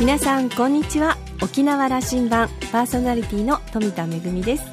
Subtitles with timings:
[0.00, 1.18] 皆さんこんにちは。
[1.42, 4.64] 沖縄羅針盤パーソナリティの富田恵です。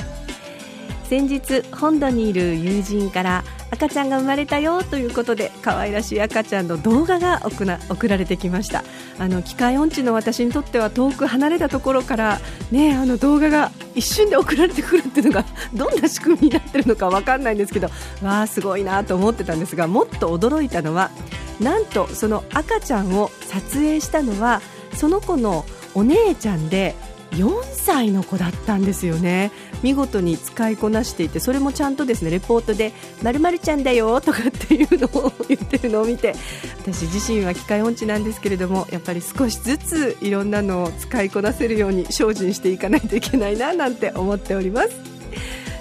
[1.03, 8.85] 先日本土にいる友人から赤ちゃんが生まれたよということで可愛らしい赤ちゃんの動画が送られてきました。
[9.19, 12.39] あの機械音痴の私にとっては遠く離れたところから
[12.71, 17.89] ねあの動画が一瞬で送られてくるっていうのが どんな仕組みになってるのかわかんないんですけど
[18.23, 21.11] わあすごいなと思ってたんですがもっと驚いたのは
[21.59, 24.61] なんとその赤ちゃんを撮影したのは
[24.97, 26.95] その子のお姉ちゃんで
[27.31, 29.51] 4歳の子だったんですよね。
[29.83, 36.33] 見事に使いこなしていてそれもちゃんとですねレポートでまるまるちゃんだよとかっていうのを言ってるのを見て
[36.79, 44.89] 私自身は機械音痴なんですけれどもやっぱり少しずついろんなのを使いこなせるように精進していかないといけないななんて思っております。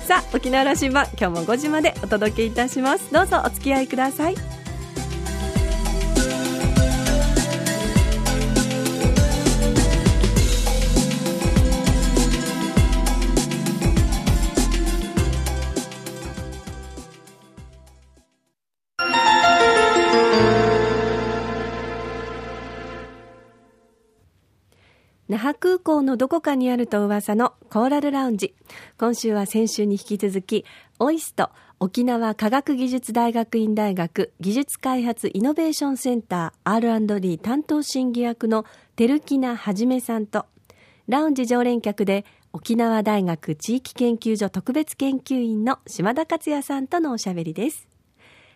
[0.06, 3.10] さあ沖縄羅針盤今日も5時までお届けいたします。
[3.12, 4.55] どうぞお付き合いください。
[25.28, 28.54] 那覇空港のどこかにあると噂のコーラルラウンジ。
[28.96, 30.64] 今週は先週に引き続き、
[31.00, 40.46] オイスト沖縄科学技術大学院大学技術開発イノベーションセンター R&D 担当審議役の照木名はじめさんと、
[41.08, 47.88] ラウンジ常連客で沖縄大学地域研究所特別研究員の島田克也さんとのおしゃべりです。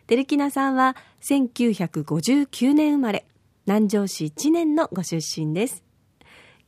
[0.07, 3.27] 照木名さんは1959年生まれ、
[3.67, 5.90] 南城市1年のご出身です。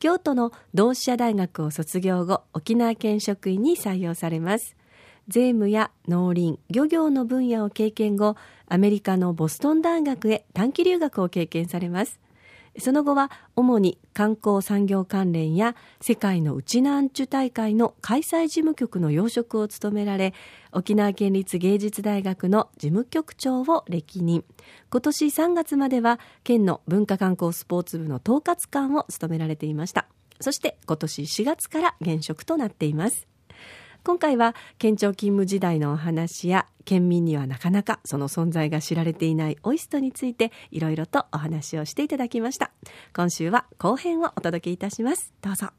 [0.03, 4.75] 京都の同志社大学を卒業後沖縄県職員に採用されます。
[5.29, 8.35] 税務や農林漁業の分野を経験後
[8.67, 12.19] アメリカのボストン大学へ短期留学を経験されます。
[12.79, 20.33] その後は主に観光産業関連や世界のウチナンチュ大会の開催事務局の要職を務められ
[20.71, 24.43] 沖縄県立芸術大学の事務局長を歴任。
[24.89, 30.07] 今年3月までは県の文化観光スポーツ部の統括官を務められていました。
[30.39, 33.27] そして今年4月から現職となっています。
[34.05, 42.71] 今回は県庁勤務時代のお話や県民にはなかなかその存在が知られていないオイストについていろいろとお話をしていただきました。
[43.15, 45.33] 今週は後編をお届けいたします。
[45.41, 45.69] どうぞ。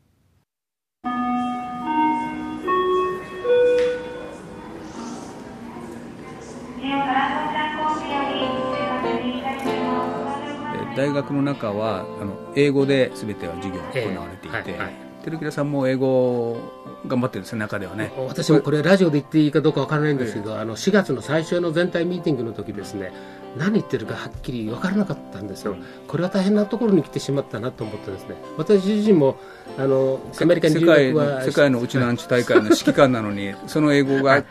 [10.97, 16.59] 大学の中はあの英語で全ては授業が行われていて、えーはいはい、照木さんも英語
[17.07, 18.13] 頑張ってるんです中ではね。
[18.29, 23.13] 私もこれラジオで言っていいかどうかわからないんですけど、あの4月の最初の全体ミーティングの時ですね。
[23.57, 25.77] 何言ってるかはっきり分からなかったんですよ、
[26.09, 28.35] これは大変なところに来てしまったなと思ってですね。
[28.59, 29.37] 私自身も
[29.79, 34.45] あのアメリカに留学は世界のうちのアンチ大会の指揮官なのに その英語が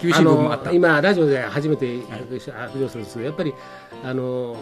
[0.00, 0.72] 厳しい部分もあった。
[0.72, 3.54] 今ラジオで初めて浮上するんですけどやっぱり
[4.02, 4.56] あの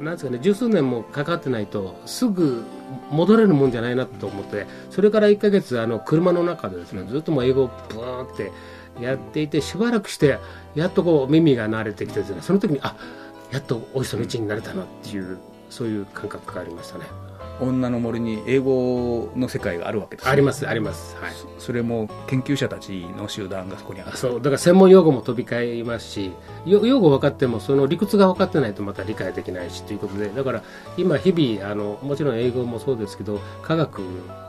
[0.00, 2.64] なんですかね十数年もかかってないとすぐ
[3.10, 8.52] 戻れるもんじゃないなと思ってそれから1か月あの車の中でですねずっとも英語をブーンって
[9.00, 10.38] やっていてしばらくして
[10.74, 12.96] やっとこう耳が慣れてきてですねその時にあ
[13.50, 15.38] やっとおいしの道になれたなっていう
[15.70, 17.06] そういう感覚がありましたね。
[17.60, 24.34] 女の森に英語の世界があるわけです、ね、ありますあります、はい、それも研究者たちの集団がそこにあるそう。
[24.36, 26.32] だから専門用語も飛び交いますし
[26.64, 30.62] 用語分かってもその理屈が分かってないとまた理解できないしということでだから
[30.96, 34.00] 今日々あのもちろん英語もそうですけど科学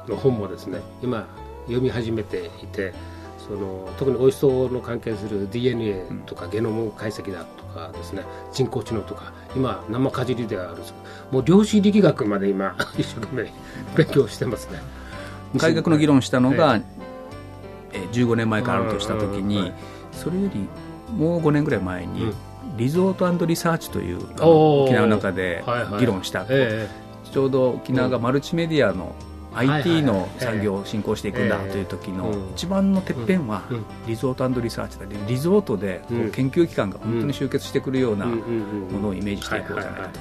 [0.08, 1.28] の本もですね今
[1.66, 2.94] 読み始めていて
[3.48, 8.24] その特においしそうの関係する DNA とかゲノム解析だとかですね。
[8.54, 10.94] 人工知能とか今生かじりではあるんです
[11.32, 13.54] もう量子力学まで今 一生懸命
[13.96, 14.80] 勉強してますね。
[15.58, 16.80] 改革の議論したのが、
[17.92, 19.72] えー、15年前からあるとした時に、
[20.12, 20.68] それより
[21.16, 22.34] もう5年ぐらい前に、うん、
[22.78, 25.64] リゾートリサーチという沖縄の中で
[26.00, 26.90] 議論した、はいはいえ。
[27.26, 33.64] ー、ちょうど沖縄がマルチメディアの、うん IT の産業を進行していくんだという時の一番のてっぺんは
[34.08, 35.06] リゾートリサーチだ。
[35.28, 36.02] リゾートで
[36.32, 40.20] 研究機関が本当に集結してくるようなものをイメージしていこうじゃないかと。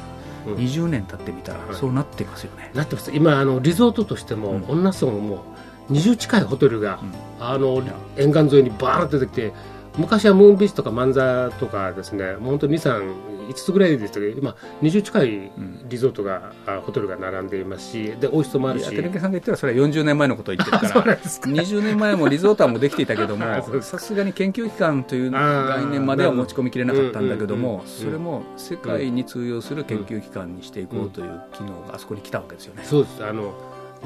[0.56, 2.70] 20年経ってみたらそうなってますよね。
[2.74, 3.12] なってます。
[3.14, 5.44] 今あのリゾートとしても、女村もも
[5.88, 6.98] う20近いホテルが、
[7.38, 7.82] あの
[8.16, 9.52] 沿岸沿いにバーンと出てきて
[9.96, 15.50] 昔はムーンビーチとか万座とかですね本当に2、3、5つぐらいでしたけど今20近い
[15.88, 18.90] リゾートが、うん、ホテルが並んでいますしでオイストもあるし。
[18.90, 23.44] テレビさんが言ったらそれは40年前のことを言ってるから 20年前もリゾートはもうできていたけども
[23.82, 32.82] さすがに研究機関という概念までは持ち込みきれなかったんだけどもそれも世界に通用する研究機関にしていこうという機能があそこに来たわけですよね。
[32.84, 33.24] そうです。
[33.24, 33.54] あの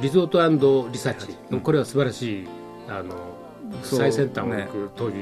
[0.01, 2.47] リゾートリサーチ、これは素晴らしい
[2.89, 3.15] あの
[3.83, 5.17] 最先端を行く当時、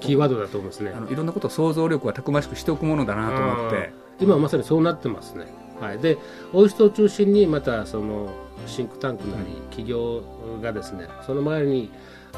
[0.00, 0.92] キーワードだと思いますね。
[0.94, 4.06] あのいろんなことを想像力はたくましくしておくものだなと思って。
[4.20, 5.46] 今まさにそうなってますね、
[5.80, 6.18] はい、で
[6.52, 8.30] オイストを中心にまたその
[8.66, 10.22] シンクタンクなり企業
[10.62, 11.90] がですねその周りに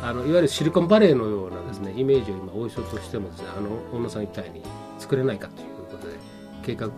[0.02, 4.62] あのいわゆるシリコンバレーのようなですねイメージを今オイストとしてもですねあの小野さんみたいに
[4.98, 6.14] 作れないかということで
[6.64, 6.88] 計画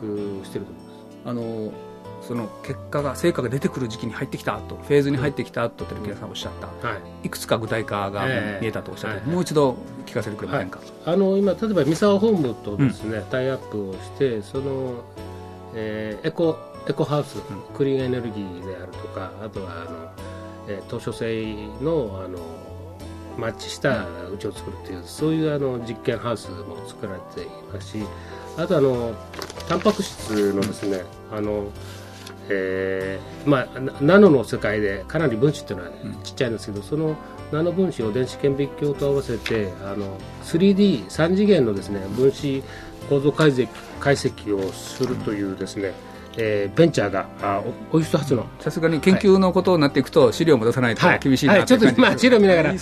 [0.44, 1.00] してると思います。
[1.26, 1.72] あの
[2.22, 8.26] その結果が成果が出てくる時期に入ってきたとフェーズに入ってきたと照木さんおっしゃった、はい、いくつか具体化が
[8.60, 9.76] 見えたとおっしゃって、えー、もう一度
[10.06, 15.02] 聞かせてくれませんか、はい、あの今例えば三沢ホームとですね、うん、タイアップをしてその、
[15.74, 16.58] えー、エコ
[16.88, 17.42] エコハウス、うん、
[17.74, 20.12] クリーンエネルギーであるとかあとはあの、
[20.68, 22.38] えー、図書製のあの
[23.38, 28.04] マッチしたうちを作るという、そういうあの実験ハウスも作られていますし
[28.58, 29.14] あとあの
[29.68, 31.70] タンパク質のですね、あの
[32.50, 33.48] えー。
[33.48, 35.90] まあ、ナノの世界でかなり分子っていうのは、
[36.22, 37.16] ちっちゃいんですけどその
[37.52, 42.62] ナノ分子を電子顕微鏡と合わせてあの 3D3 次元のですね分子
[43.08, 43.68] 構造解析
[43.98, 45.92] 解析をするというですね、
[46.36, 47.62] えー、ベンチャーがあ
[47.92, 52.74] オイスト発のさすがに研究のことになっていくと、資料も出さないと厳しいな、はいはい、ちょっと今資料見ながら。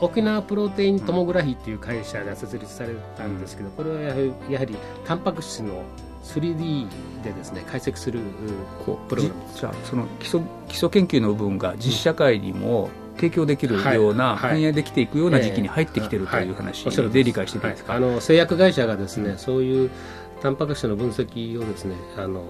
[0.00, 4.76] 沖縄プロテイントモグラフィーっていう会社が設立されたんですけど、これはやはりやはり
[5.06, 5.82] タンパク質の
[6.38, 6.86] 3D
[7.22, 8.20] でですね解析する
[9.08, 9.40] プログラム。
[9.54, 19.90] じゃあその基礎基礎研究の部分が実社会にも提供できるような、反映できていくような時期に入ってきてるという話で理解していいですか、あの製薬会社がですね、そういう
[20.40, 22.42] タンパク質の分析をですねあの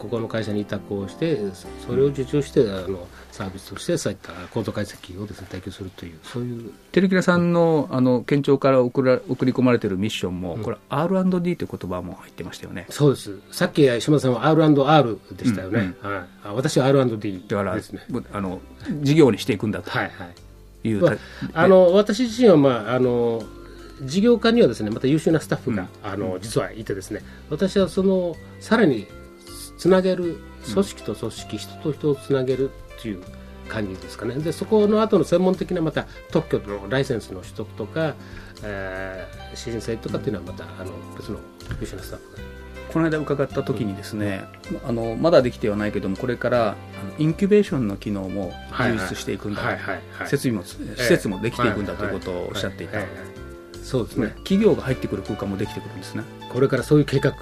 [0.00, 1.38] ここの会社に委託をして
[1.86, 6.72] それを受注してあのサービスとしてそういったコード解析をですね提供するというそういう。
[6.92, 12.86] テレキラさんのあの県庁から送ら送り込まれているミッションも、うん、これ R&D という言葉も入ってましたよね。
[12.88, 13.38] そうです。
[13.52, 18.00] さっき島田さんは R&R でしたよね、うんうん、はい、あ私は R&D だからですね。
[18.32, 18.60] あの
[19.02, 19.90] 事業にしていくんだと。
[19.90, 20.88] はいはい。
[20.88, 21.16] いう、まあ、
[21.52, 23.42] あの私自身はまああの
[24.02, 27.20] 事業家にはですねまた優秀なスタッフが、あの実はいてですね
[27.50, 29.06] 私はそのさらに
[29.80, 30.38] つなげる
[30.74, 33.22] 組織と組織、人と人をつなげるっていう
[33.66, 34.34] 感じですかね。
[34.34, 38.14] でそこの後の専門的なまた特許のライセンスの取得とか、
[38.62, 41.38] えー、申請とかっていうのはまたあの別の
[41.80, 42.42] 優秀なスタッフが。
[42.92, 46.74] この間伺った時にですね、うん、あのまだできてはないけどもこれから
[47.18, 49.78] インキュベーションの機能も充実していくんだ、
[50.26, 52.98] 設備も施設もできていくんだということをおっしゃっていた、
[53.82, 54.28] そうですね。
[54.38, 57.34] 企業が入ってくる空間もできてくるんですねこれからそういう計画を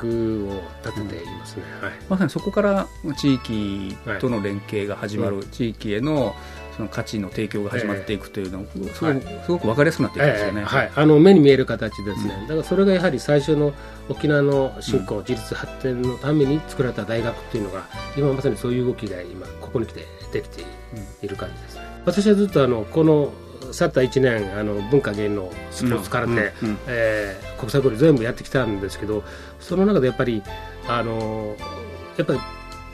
[0.85, 6.35] 立てていますね、はい、まさにそこから地域との連携が始まる、はい、地域への
[6.77, 13.73] その価値の提供が始まっていくというのすごく,、すごく分かりやすくなっていくんですよね、はい、あの目に見える形ですね、うん、だからそれがやはり最初の
[14.09, 20.63] 沖縄の振興、自立発展のために作られた大学っていうのが今まさにそういう動きが今ここに来てできて
[21.23, 23.33] いる感じですね、私はずっとあのこの
[23.73, 26.39] 去った1年あの文化芸能スポーツ空手、うん。
[26.39, 29.25] うん、えー、国際交流全部やってきたんですけど
[29.61, 30.43] その中でやっぱり
[30.87, 31.57] あの
[32.17, 32.41] やっぱり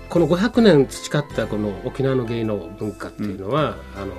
[0.08, 4.14] この500年培ったこの沖縄の芸能文化っていうのは、うん、あの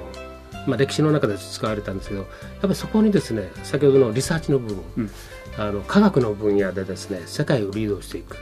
[0.68, 2.30] まあ、歴史の中で使われたんですけどやっ
[2.62, 5.12] ぱりそこにですね先ほどのリサーチの部分、うん、
[5.58, 8.38] あの科学の分野でですね世界をリードしていく。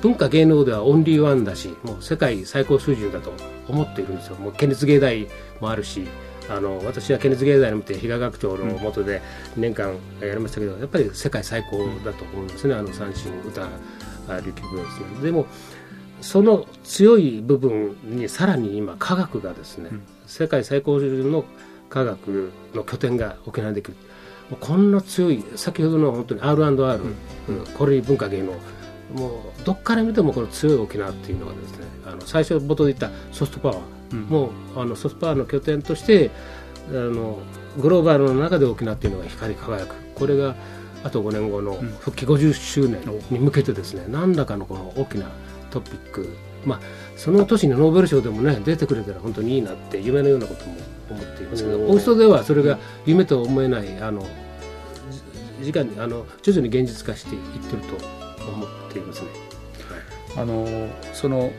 [0.00, 3.32] 文化芸能ではオンリーワンだしもう世界最高水準だと
[3.68, 4.36] 思っているんですよ。
[4.36, 5.28] もう県立芸大
[5.60, 6.06] もあるし
[6.48, 9.20] あの私は県立芸大に見て比嘉学長のもとで
[9.56, 13.68] 2年間やりましたけどやっぱり世界最高だと思うんですね、あの三振歌
[14.42, 15.22] 琉球舞ですね。
[15.22, 15.46] でも
[16.20, 19.90] その強い部分にさらに今科学がですね、
[20.26, 21.44] 世界最高水準の
[21.90, 23.96] 科学の拠点が沖縄にできる。
[24.60, 27.00] こんな強い先ほどの本当に R&R、
[27.48, 28.52] うん、これ文化芸能
[29.14, 33.80] もうどっから見てもこの強い沖縄っていうのがですねあの最初冒頭で言ったソフトパワー。
[34.28, 36.30] もうあのソフトパワーの拠点として
[36.90, 37.38] あの
[37.76, 39.94] グローバルの中で沖縄っていうのが光り輝く。
[40.14, 40.54] これが
[41.04, 45.26] あと5年後の復帰50周年に向けてですね、うん、何らかのこの大きな
[45.70, 46.80] トピックまあ
[47.16, 50.74] その年にノーベル賞でもね出てくれたら本当にいいなって夢のようなことも
[51.10, 54.26] 思っていますけどオーストではそれが夢と思えないあの
[55.62, 59.28] 時間にあの徐々に現実化していってると思っていますね。
[60.36, 60.66] はい、あの
[61.12, 61.52] その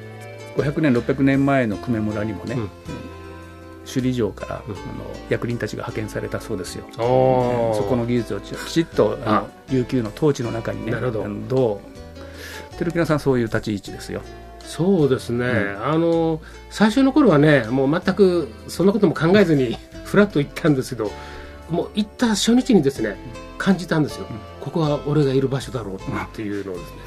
[0.55, 2.69] 500年600年前の久米村にもね、うん、
[3.85, 4.83] 首里城から、うん、あの
[5.29, 11.11] 役人たちが派遣されたそうですよ、そこの技術をきちっとあの琉球の統治の中にねど。
[11.47, 11.97] どう
[12.77, 14.21] 照木さんそういう立ち位置ですよ。
[14.59, 21.09] そうですね、うん、あの最初の頃はねもう全くそんなことも考えずにふらっと行ったんですけど
[21.69, 23.15] もう行った初日にですね
[23.57, 25.99] 感じたんですよ、うん、ここは俺がいる場所だろうっ
[26.33, 26.97] ていうのをですね、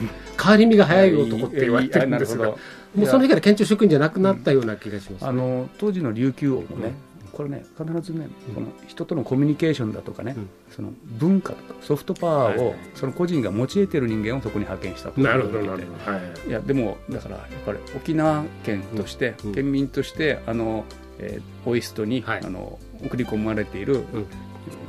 [0.41, 2.57] 変わり身が早い男って言われてるんですが、も
[3.05, 6.95] うその日から県庁職員じゃなくなったような気がします、ね、あの当時の琉球王もね、
[7.33, 10.37] これね必ずね、この人とのコミュニケーションだとかね、
[10.71, 15.21] その文化とかソフトパワーを、その個人が用いている人間をそこに派遣したと。
[15.21, 20.85] なるほどなるほど、はい、いやでもだからやっぱり沖縄県として、県民としてあの、
[21.19, 24.05] えー、オイストに、あの送り込まれている、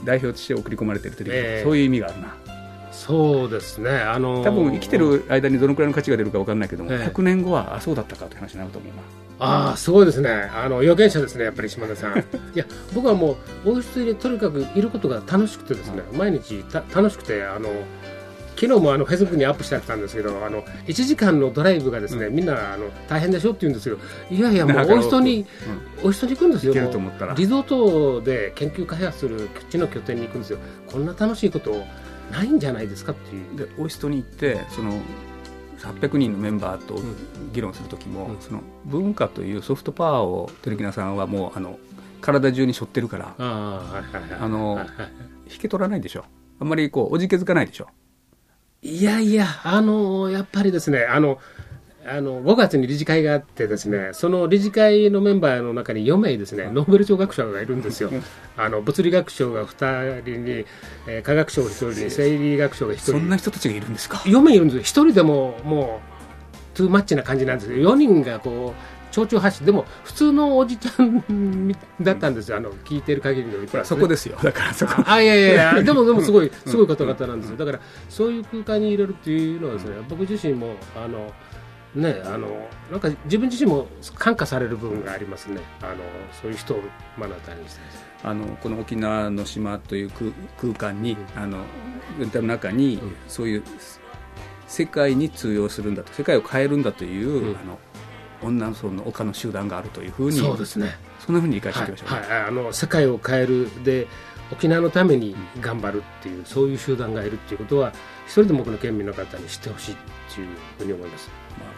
[0.03, 2.35] 代表として送り込まれているという、えー、そういう意味があるな。
[2.91, 9.01] そうですね、あのー、多分生きてる間にどのくらいの価値が出るか分からないけども、えー、100年後はあそうだったかという話になると思うな。
[9.43, 10.29] ああすごいですね。
[10.29, 12.19] あの預言者ですねやっぱり島田さん。
[12.19, 12.23] い
[12.53, 17.69] や僕はもう王室でとにかくいることが楽しくてですね、毎日た楽しくてあの
[18.55, 23.97] 昨日もあのフェイスブックにアップしてたんですけどあの1時間のドライブがですね、うん、みんなあの大変でしょって言うんですよ。
[24.29, 25.45] いやいやもうお人に、
[26.01, 26.73] うん、お人に行くんですよ。
[26.73, 30.59] リゾートで研究開発する基地の拠点に行くんですよ。
[30.87, 31.83] こんな楽しいこと
[32.31, 33.67] ないんじゃないですかっていう。
[33.67, 34.99] でお人に行ってその
[35.79, 37.01] 800人のメンバーと
[37.53, 41.79] 議論する時も、うん、その文化というソフトパワーを照木さんはもうあの
[42.21, 44.85] 体中に背負ってるからあの
[45.51, 46.25] 引き取らないでしょ。
[46.59, 47.87] あんまりこうおじけづかないでしょ
[48.83, 51.37] いやいやあのやっぱりですねあの
[52.03, 58.09] あの5月に理事会があってですねその理事会のメンバーの中に4名ですねノーベル賞学者がいるんですよ。
[58.57, 60.65] あの物理学賞が2人に、
[61.07, 62.37] えー、科学賞が1人に生。
[62.39, 63.11] 理学賞が1人。
[63.11, 64.81] そんな人たちがいるんですか？4名いるんですよ。
[64.81, 67.93] 1人でももうトゥーマッチな感じなんですよ。
[67.93, 75.03] 4人がこう蝶々発でも普通のおじちゃんだったんですよ、あの聞いてる限りの、ね、 そこですよ、だからそこ。
[75.05, 81.31] あいやいやいや、でもでもすごい、すごい方々なんですよ、だからそういう空間に入れるっていうのはですね、僕自身もあの
[81.95, 85.95] ね、あのなんか自分自身も感化される部分がありますね、あの
[86.41, 86.81] そういう人を
[87.17, 87.81] 目の当たりにして
[88.23, 90.11] あのこの沖縄の島という
[90.59, 91.65] 空間に、うん、あの
[92.41, 93.63] 中に、うん、そういう
[94.67, 97.79] 世界に通用するんだと世界を変えるんだという、うん、あの
[98.41, 100.95] 女の層の丘の集団があるというふうにそうですね。
[101.19, 104.07] そんなふうに理解していきましょう、はい、はい、あの世界を変えるで
[104.51, 107.93] 沖縄のために頑張るっていう、そういう集団がいるっていうことは
[108.25, 109.97] 一人でも多くの県民の方に知ってほしいっ
[110.33, 111.29] ていうふうに思います。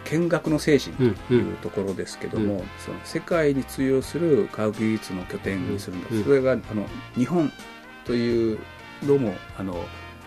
[0.04, 2.50] 見学の精神というところですけども、うん。
[2.60, 6.02] うん、その世界に通用する科学技術の拠点にするん。
[6.02, 7.50] だ、うん、それがあの日本
[8.04, 8.58] という
[9.06, 9.84] どうもあの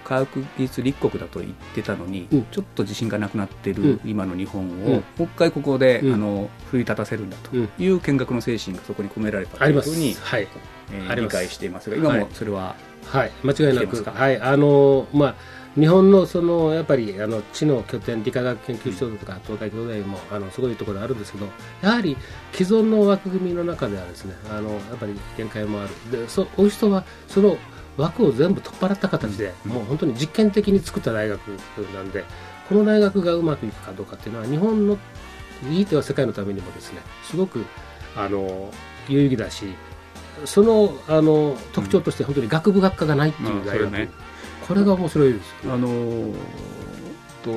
[0.08, 10.48] 科学技術立国だと言ってたのに、うん、ちょっと自信がなくなっている今の日本を、もう一回ここで、あの奮い立たせるんだという見学の精神がそこに込められたというふうに、はい。
[10.94, 14.02] えー、理解していますが今もそれは、はい、間違いなく。
[14.10, 14.40] はい。
[14.40, 15.36] あのまあ
[15.78, 21.48] 日本のそのやっぱりあの知の拠点理化学研究所とか東海京大もあのすごいところあるんですけど
[21.84, 22.18] やはり
[22.54, 26.12] 既存の枠組みの中ではですねあのやっぱり限界もある。
[26.12, 27.58] でそおい人はその
[27.98, 31.40] 枠を全部取っ払った形で、もう本当に実験的に作った大学
[31.94, 32.24] なんで
[32.70, 34.98] この大学がうまくいくかどうかっていうのは日本の
[35.70, 37.66] いいては世界のためにもですねすごく
[38.16, 38.72] あの
[39.08, 39.74] 有意義だし
[40.46, 44.10] そのあの特徴として本当に学部学科がないっていう大学、うんね、
[44.68, 46.34] これが面白いです、ね、あの
[47.44, 47.52] と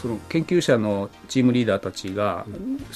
[0.00, 2.46] その研究者のチームリーダーたちが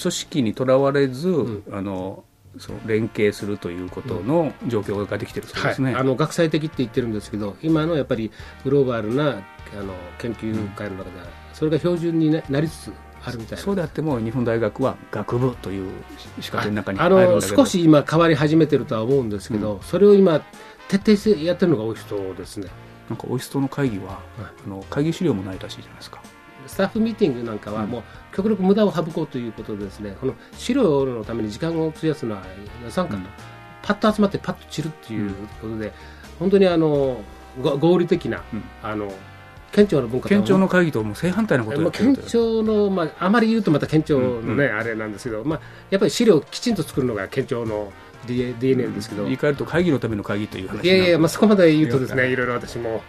[0.01, 2.25] 組織にとらわれず、うん、あの
[2.59, 8.31] その連携するということの状況ができてるそうですね、はい、あの学際的って言ってるんですけど今のやっぱり
[8.65, 12.93] グローバルなあの研究会の中では、それが標準になりつつ
[13.25, 15.91] あるみたいそうであっても日本大学は学部という
[16.41, 20.41] 仕方の中にあの少し今変わり始めてるとは思うんですけど、うん、それを今
[20.89, 22.69] 徹底してやってるのがオイストですね。
[23.09, 24.19] なんかオイストの会議は、はい、
[24.67, 26.23] あの会議資料もないらしいじゃないですか
[26.67, 28.03] スタッフミーティングなんかはもう
[28.35, 32.43] 極力無駄を省こうということでですね、この資料のために時間を費やすのは
[32.85, 33.27] 予算かと、うん、
[33.83, 35.93] パッと集まってパッと散るっていうことで、うん、
[36.39, 37.19] 本当にあの
[37.61, 39.13] 合理的な、うん、あの
[39.73, 47.93] 県庁の文化県庁の会議とも正反対なことをやってる県庁の、まあ、あまり言うとまた県庁のね、あれなんですけど、まあ、やっぱり資料をきちんと作るのが県庁の
[48.27, 53.03] DNA ですけど、言い換えると会議のための会議という話いやいや、まあ、そこまで言うとですねいろいろ私も。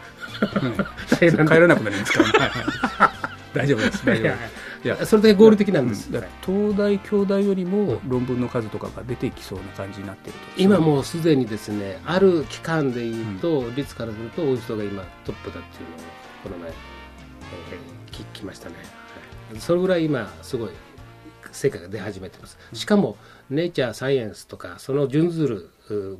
[1.20, 3.12] 帰らなくなりますから、
[3.56, 6.10] 大丈夫です 大丈夫いやそれだけ合理的なんです、
[6.46, 10.46] 東大京大よりも論文の数とかが出てきそうな感じになっていると。
[10.62, 16.00] 今もうすでにですねある期間でいうと、うん、率からすると大人が今トップだっていうのを
[16.44, 18.76] この前、えー、聞きましたね、
[19.52, 20.70] はい、それぐらい今すごい
[21.56, 22.58] 成果が出始めてます。
[22.74, 23.18] しかも、
[23.50, 25.70] ネイチャー、サイエンスとか、その準ずる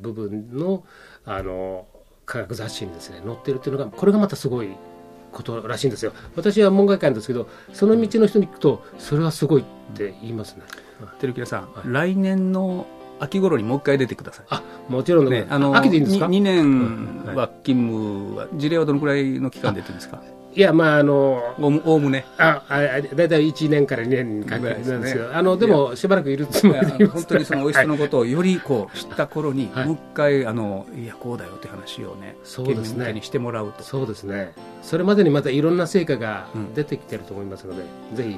[0.00, 0.84] 部分の、
[1.24, 1.86] あの、
[2.24, 4.70] 科学雑誌にですね、載ってるっていうのが、これがまたすごい
[5.32, 6.12] ことらしいんですよ。
[6.36, 9.64] 私は門外漢ですけど、その道の人に聞くと、それはすごいっ
[9.94, 10.62] て言いますね。
[11.20, 12.86] 照木さん、はい、来年の
[13.20, 14.46] 秋頃にもう一回出てください。
[14.50, 20.22] あ、もちろんね、あの、秋でいいんですか？2, 2年は勤務は、事例はどのくらいの期間で出てるんですか？
[20.56, 22.24] いや、まあ、あの、おおむね。
[22.38, 33.12] あ、あだいたい1年から2年かけなんですけど、あの、でも、しばらくいるつもりで本当にそのおいしさのことをよりこう、知った頃に、もう一回、あの、いや、こうだよって話をね、そうですね。
[33.12, 33.82] にしてもらうと。
[33.82, 34.54] そうですね。
[34.82, 37.82] それまでにまたいろんな成果が出てきてると思いますので、
[38.14, 38.36] ぜひ、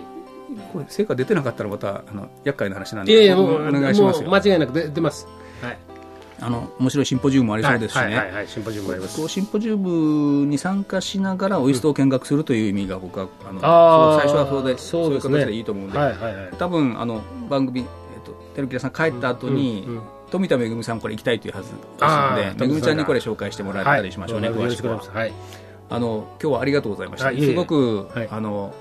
[0.72, 5.26] これ成果出てなかったらまたあの厄介な話なんでいやいやもうお願いします間違いなく出出ます。
[5.26, 5.47] はい
[6.40, 9.28] あの面白いシンポジウムもありそうですしね、はいはいはい、シンポジウムあります。
[9.28, 17.86] シンポジウムに参加しながらオイストを見学するという意味が僕はあのあ最初はそうでそういう形でいいと思うんで、はいはいはい、多分あの番組、えっ
[18.24, 20.02] と、テルキラさん帰った後に、うんうん。
[20.30, 25.32] 富田めぐみさんこれ行きたいというはずですのでめぐみちゃんにこれ紹介してもらったりしましょうね、はい、詳しくは、はい、
[25.88, 28.74] あの今日はありがとうございました、すごく、はい、あの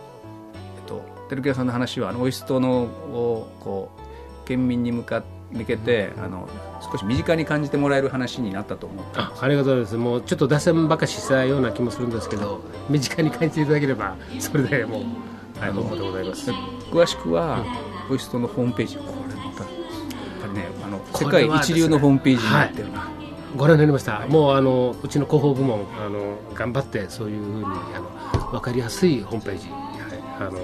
[1.29, 6.47] 照木屋さんの話はあのオイストのをこう県民に向か向けてあの
[6.91, 9.97] 少し身近に感じてもらえる話になったと思ってあありがとうございます。
[9.97, 16.51] もうちょっと脱線ばかししたような気もするんですけど身近に感じていただければそれでもうはいどうもでございます。
[16.51, 17.61] 詳しくは、
[18.07, 19.73] うん、オイストのホームページこれまたやっ
[20.41, 23.09] ぱりねあの世界一流のホームページになってるな、
[23.55, 29.79] ご覧になりました、はい、もうあのうちの広報部門あの頑張ってそういうふうにあの分かりやすいホームページ、はい、
[30.39, 30.59] あの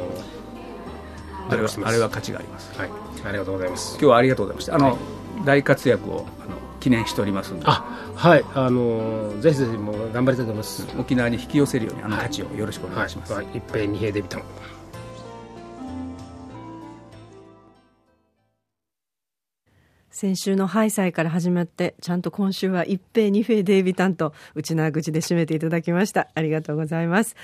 [1.50, 2.90] あれはあれは価値があります、はい、
[3.26, 3.92] ありがとうございます。
[3.94, 4.76] 今日はありがとうございました。
[4.76, 4.98] あの、はい、
[5.46, 8.46] 大活躍をあの記念しておりますあはい。
[8.54, 10.86] あのぜひぜひもう頑張りたいと思います。
[11.00, 14.44] 沖縄に引き寄せるようにあの価値をよろしくお願いします、はい、一平二平デビタン。
[20.10, 26.30] 先週のハイサイから始まってちゃんと今週は一平二平デイビタンと内縄口で締めていただきました。
[26.36, 27.36] ありがとうございます、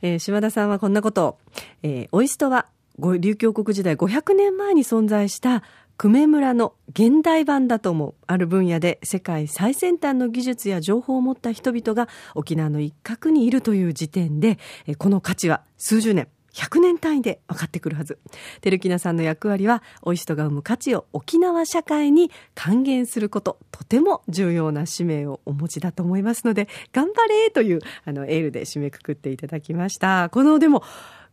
[0.00, 1.26] えー、島田さんはこんなこと。
[1.26, 1.38] を、
[1.82, 2.66] えー、オイストは
[2.98, 5.62] 琉球国時代500年前に存在した
[5.98, 14.58] 久米村の現代版だと思うある分野で世界最先端の技術や情報を持った人々が沖縄の一角にいるという時点で
[14.98, 18.18] この価値は数十年100年単位で分かってくるはず。
[18.62, 30.30] テルキナさんの役割は、オイストが生む価値を沖縄社会に還元すること、とても重要な使命をお持ちだと思いますので、頑張れという、あの、エールで締めくくっていただきました。
[30.30, 30.82] この、でも、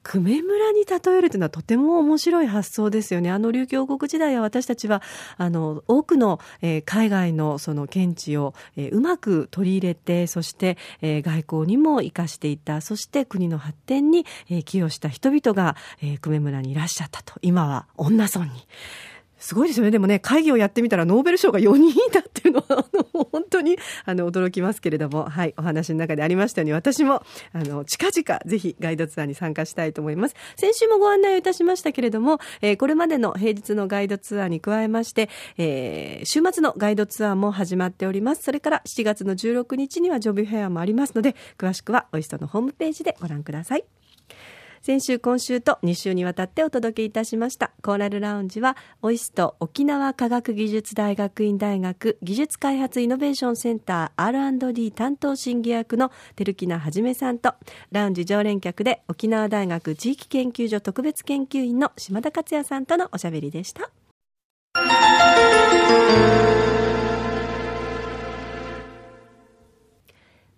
[0.03, 3.31] 久米村に例えるというのはとても面白い発想ですよね。
[3.31, 5.01] あの琉球王国時代は私たちは、
[5.37, 17.35] あの、多くの、えー、海外のその見地を、えー、うまく取り入れて、そして、えー、外交にも活かしていた、そして国の発展に、えー、寄与した人々が、えー、久米村にいらっしゃったと。
[17.41, 18.51] 今は女村に。
[19.43, 19.91] すごいですよね。
[19.91, 30.35] でもね、会議をやってみたらノーベル賞が4人だっていうのは、あの、本当に、あの、驚きますけれども、はい、お話の中でありましたように、私も、あの、近々、ぜひガイドツアーに参加したいと思います。
[30.55, 38.43] 先週もご案内をいたしましたけれども、えー、これまでの平日のガイドツアーに加えまして、えー、週末のガイドツアーも始まっております。
[38.43, 43.83] それから7月の16日にはジョビフェアもありますので、詳しくは、おいしとのホームページでご覧ください。
[44.83, 57.53] 先週今週と2週にわたってお届けいたしましたコーラルラウンジはオイスト沖縄科学技術大学院大学技術開発イノベーションセンター R&D 担当審議役の照木名はじめさんと
[57.93, 63.89] ラウンジ常連客で沖縄大学地域研究所特別研究員の島田克也さんとのおしゃべりでした。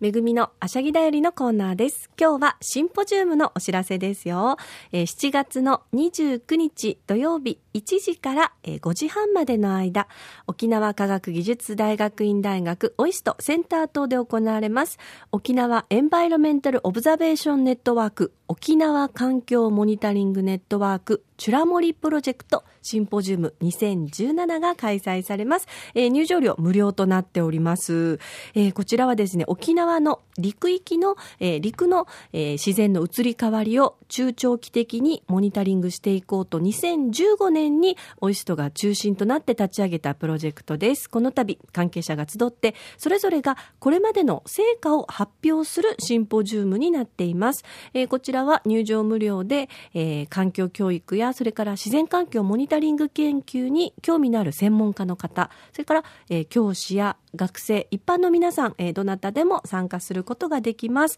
[0.02, 2.10] めぐみのあしゃぎだよりのコーナーです。
[2.20, 4.58] 今日はシンポジウムのお知らせですよ。
[4.92, 10.10] えー、7月の29日土曜日1時から5時半までの間、
[10.48, 15.00] 沖縄科学技術大学院大学 OIST センター棟で行われます、
[15.32, 25.68] 沖縄 Environmental Observation Network 沖縄環境モニタリングネットワークチュラモリプロジェクトシンポジウム2017が開催されます。
[25.96, 28.20] えー、入場料無料となっております。
[28.54, 41.10] えー、こちらはですね、沖縄の陸域の、えー、陸の、え自然の移り変わりを中長期的にモニタリングしていこうと2015年にオイストが中心となって立ち上げたプロジェクトです。
[41.10, 47.64] この度関係者が集ってそれぞれがこれまでの成果を発表するシンポジウムになっています。
[47.94, 61.18] えこちらは入場無料で、え環境教育やそれから自然環境モニタリング研究に興味のある専門家の方、それから、えー、教師や学生、一般の皆さん、えー、どなたでも参加することができます。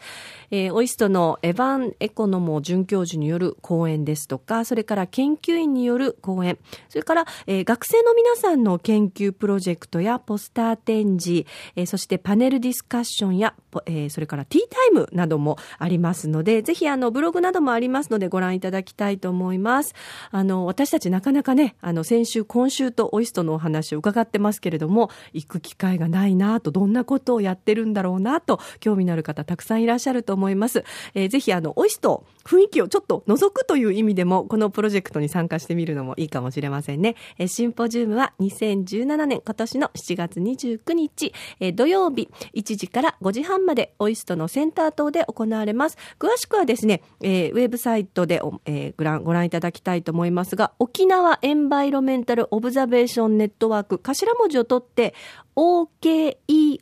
[0.51, 6.57] えー、オイストのエヴァン・エコノモ准教授による講演ですとか、それから研究員による講演、
[6.89, 19.93] それから、えー、学生の皆さんの研究プロジェクトやポスター展示、えー、そしてパネルディスカッションや、えー、それからティータイムなどもありますので、ぜひあのブログなどもありますのでご覧いただきたいと思います。
[20.31, 30.83] あの、私たちなかなかね、あの、先週、今週とオイストのお話を伺ってますけれども、行く機会がないなと、どんなことをやってるんだろうなと、興味のある方たくさんいらっしゃると思います。
[31.13, 37.15] えー、ぜひあの、オイスト、雰囲気をちょっと覗くという意味でも、このプロジェクトに参加してみるのもいいかもしれませんね。
[37.37, 45.97] え、シンポジウムは2017年、今年の7月29日、え、土曜日、1時から5時半まで、オイストのセンター等で行われます。
[46.19, 55.13] 詳しくはですね、えー、ウェブサイトで、えー、ご覧ご覧いただきたいと思いますが、沖縄エンバイロメンタルオブザベーションネットワーク、頭文字を取って、
[55.57, 56.79] OKEON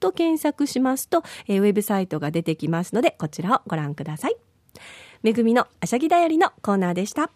[0.00, 4.45] と検索しますと、えー、ウェブサイトが出てきますので、こちらをご覧ください。
[5.22, 7.30] めぐみのあしゃぎだよりのコーナーでした。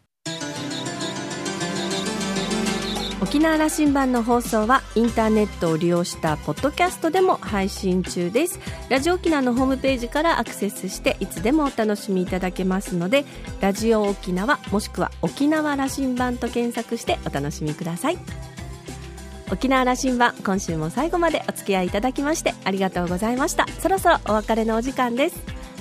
[3.22, 8.58] 沖縄羅針盤の放送はインターネットを利用したポッドキャストでも配信中です。
[8.88, 13.26] ラジオ沖縄のホームページからアクセスしていつでもお楽しみいただけますので
[13.60, 18.18] ラジオ沖縄もしくは沖縄羅針盤と検索してお楽しみください。
[19.52, 23.66] 沖縄羅針盤今週も最後までお付き合いいただきましてありがとうございました。
[23.80, 25.59] そろそろお別れのお時間です。